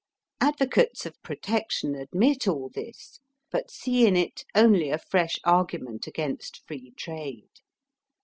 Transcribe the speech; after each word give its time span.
Advocates 0.39 1.05
of 1.05 1.21
Protection 1.21 1.93
admit 1.93 2.47
all 2.47 2.69
this, 2.73 3.19
but 3.51 3.69
see 3.69 4.07
in 4.07 4.15
it 4.15 4.43
only 4.55 4.89
a 4.89 4.97
fresh 4.97 5.35
argument 5.43 6.07
against 6.07 6.65
Free 6.65 6.89
Trade. 6.97 7.49